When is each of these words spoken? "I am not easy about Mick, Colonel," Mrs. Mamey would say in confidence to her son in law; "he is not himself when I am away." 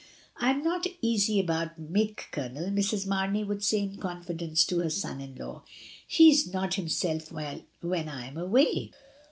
"I 0.37 0.49
am 0.49 0.63
not 0.63 0.87
easy 1.03 1.39
about 1.39 1.79
Mick, 1.79 2.31
Colonel," 2.31 2.71
Mrs. 2.71 3.05
Mamey 3.05 3.43
would 3.43 3.63
say 3.63 3.81
in 3.81 3.97
confidence 3.97 4.65
to 4.65 4.79
her 4.79 4.89
son 4.89 5.21
in 5.21 5.35
law; 5.35 5.61
"he 6.07 6.31
is 6.31 6.51
not 6.51 6.73
himself 6.73 7.31
when 7.31 8.09
I 8.09 8.25
am 8.25 8.35
away." 8.35 8.93